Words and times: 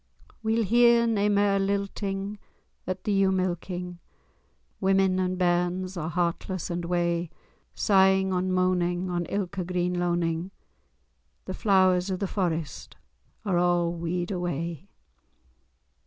We'll 0.41 0.63
hear 0.63 1.05
nae 1.05 1.29
mair 1.29 1.59
lilting 1.59 2.39
at 2.87 3.03
the 3.03 3.11
ewe 3.11 3.31
milking; 3.31 3.99
Women 4.79 5.19
and 5.19 5.37
bairns 5.37 5.95
are 5.95 6.09
heartless 6.09 6.71
and 6.71 6.85
wae: 6.85 7.29
Sighing 7.75 8.33
and 8.33 8.51
moaning 8.51 9.11
on 9.11 9.27
ilka 9.27 9.63
green 9.63 9.99
loaning— 9.99 10.49
The 11.45 11.53
Flowers 11.53 12.09
of 12.09 12.17
the 12.17 12.25
Forest 12.27 12.97
are 13.45 13.59
a' 13.59 13.87
wede 13.91 14.31
away. 14.31 14.87